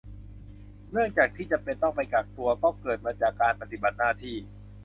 [0.91, 4.37] เนื่องจากที่จำเป็นต้องไปกักตัวก็เกิดมาจากการปฏิบัติหน้าที่